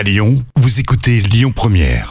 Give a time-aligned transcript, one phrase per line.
[0.00, 2.10] À Lyon, vous écoutez Lyon Première.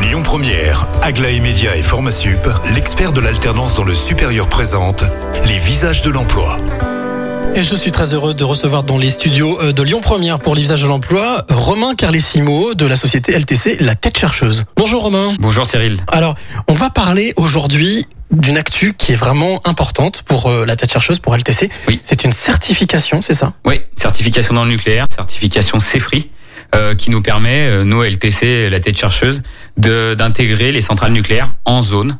[0.00, 5.04] Lyon Première, Aglaé Média et Formasup, l'expert de l'alternance dans le supérieur présente
[5.44, 6.58] les visages de l'emploi.
[7.54, 10.54] Et je suis très heureux de recevoir dans les studios euh, de Lyon Première pour
[10.54, 14.64] les visages de l'emploi Romain Carlessimo de la société LTC La Tête Chercheuse.
[14.78, 15.34] Bonjour Romain.
[15.40, 16.02] Bonjour Cyril.
[16.08, 16.36] Alors,
[16.68, 21.18] on va parler aujourd'hui d'une actu qui est vraiment importante pour euh, la Tête Chercheuse,
[21.18, 21.70] pour LTC.
[21.88, 22.00] Oui.
[22.02, 23.52] C'est une certification, c'est ça?
[23.64, 26.28] Oui, certification dans le nucléaire, certification CEFRI,
[26.74, 29.42] euh, qui nous permet, euh, nous LTC, la tête chercheuse,
[29.76, 32.18] de d'intégrer les centrales nucléaires en zone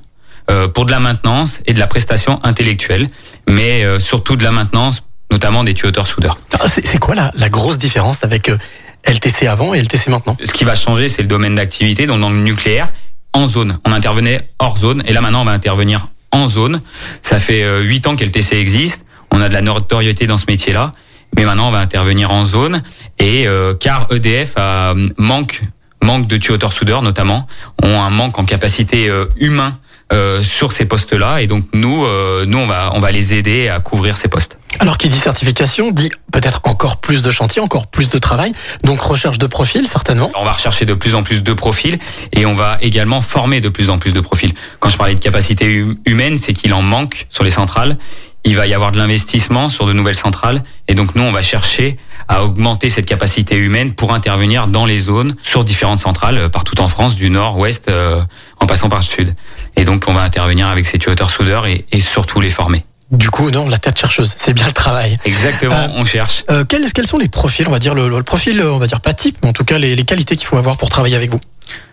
[0.50, 3.06] euh, pour de la maintenance et de la prestation intellectuelle,
[3.48, 6.36] mais euh, surtout de la maintenance, notamment des tuyauteurs soudeurs.
[6.60, 8.58] Ah, C'est c'est quoi la, la grosse différence avec euh,
[9.06, 10.36] LTC avant et LTC maintenant?
[10.44, 12.06] Ce qui va changer, c'est le domaine d'activité.
[12.06, 12.90] Donc dans le nucléaire,
[13.32, 16.80] en zone, on intervenait hors zone, et là maintenant on va intervenir en zone.
[17.22, 19.04] Ça fait euh, huit ans qu'LTC existe.
[19.30, 20.92] On a de la notoriété dans ce métier-là,
[21.36, 22.82] mais maintenant on va intervenir en zone.
[23.18, 25.62] Et euh, car EDF a, manque
[26.02, 27.46] manque de tuyauteurs soudeurs notamment,
[27.82, 29.78] ont un manque en capacité euh, humain
[30.12, 33.68] euh, sur ces postes-là, et donc nous, euh, nous on va on va les aider
[33.68, 34.58] à couvrir ces postes.
[34.78, 38.52] Alors qui dit certification dit peut-être encore plus de chantier, encore plus de travail,
[38.84, 40.30] donc recherche de profil certainement.
[40.34, 41.98] On va rechercher de plus en plus de profils
[42.32, 44.54] et on va également former de plus en plus de profils.
[44.80, 47.98] Quand je parlais de capacité hu- humaine, c'est qu'il en manque sur les centrales.
[48.44, 51.42] Il va y avoir de l'investissement sur de nouvelles centrales et donc nous on va
[51.42, 56.48] chercher à augmenter cette capacité humaine pour intervenir dans les zones sur différentes centrales euh,
[56.48, 58.22] partout en France, du nord, ouest, euh,
[58.58, 59.34] en passant par le sud.
[59.76, 62.82] Et donc on va intervenir avec ces tuateurs soudeurs et surtout les former.
[63.12, 65.18] Du coup, non, la tête chercheuse, c'est bien le travail.
[65.26, 66.44] Exactement, Euh, on cherche.
[66.50, 69.00] Euh, quels, quels sont les profils, on va dire le, le profil, on va dire
[69.02, 71.30] pas type, mais en tout cas les, les qualités qu'il faut avoir pour travailler avec
[71.30, 71.40] vous?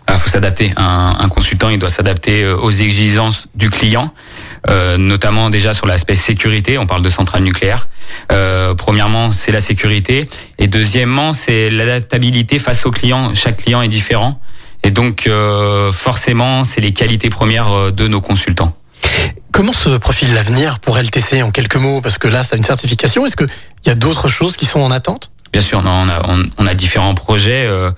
[0.08, 0.72] Il faut s'adapter.
[0.76, 4.12] Un, un consultant, il doit s'adapter euh, aux exigences du client,
[4.68, 6.78] euh, notamment déjà sur l'aspect sécurité.
[6.78, 7.88] On parle de centrale nucléaire.
[8.32, 10.26] Euh, premièrement, c'est la sécurité,
[10.58, 13.34] et deuxièmement, c'est l'adaptabilité face au client.
[13.34, 14.40] Chaque client est différent,
[14.82, 18.74] et donc euh, forcément, c'est les qualités premières de nos consultants.
[19.52, 22.00] Comment se profile l'avenir pour LTC en quelques mots?
[22.00, 23.26] Parce que là, ça a une certification.
[23.26, 23.48] Est-ce qu'il
[23.86, 25.30] y a d'autres choses qui sont en attente?
[25.52, 27.90] Bien sûr, non, on, a, on, on a différents projets euh,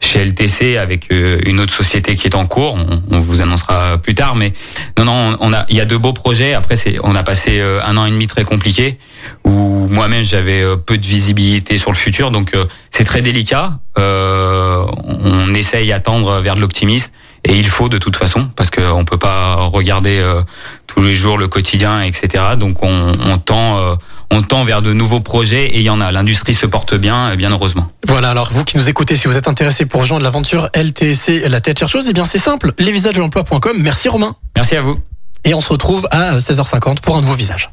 [0.00, 2.76] chez LTC avec euh, une autre société qui est en cours.
[3.10, 4.52] On, vous annoncera plus tard, mais
[4.98, 6.54] non, non, on a, il y a de beaux projets.
[6.54, 8.98] Après, c'est, on a passé euh, un an et demi très compliqué
[9.44, 9.50] où
[9.90, 12.52] moi-même j'avais euh, peu de visibilité sur le futur, donc
[12.90, 13.78] c'est très délicat.
[13.96, 17.12] On essaye à tendre vers de l'optimisme.
[17.44, 20.42] Et il faut de toute façon, parce qu'on peut pas regarder euh,
[20.86, 22.44] tous les jours le quotidien, etc.
[22.58, 23.94] Donc on, on tend, euh,
[24.30, 26.12] on tend vers de nouveaux projets et il y en a.
[26.12, 27.86] L'industrie se porte bien, bien heureusement.
[28.06, 31.60] Voilà, alors vous qui nous écoutez, si vous êtes intéressé pour rejoindre l'aventure LTC, la
[31.60, 33.76] tête chercheuse, eh bien c'est simple, lesvisagesdelemploi.com.
[33.80, 34.36] Merci Romain.
[34.56, 34.98] Merci à vous.
[35.44, 37.70] Et on se retrouve à 16h50 pour un nouveau visage.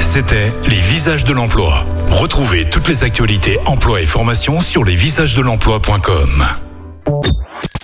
[0.00, 1.84] C'était les visages de l'emploi.
[2.08, 6.69] Retrouvez toutes les actualités emploi et formation sur lesvisagesdelemploi.com.